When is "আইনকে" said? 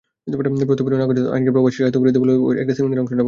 1.35-1.51